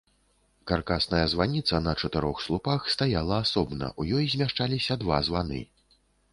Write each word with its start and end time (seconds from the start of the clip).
Каркасная 0.69 1.19
званіца 1.33 1.81
на 1.89 1.93
чатырох 2.01 2.41
слупах 2.47 2.89
стаяла 2.95 3.35
асобна, 3.45 3.93
у 4.01 4.09
ёй 4.19 4.25
змяшчаліся 4.35 5.01
два 5.07 5.23
званы. 5.33 5.65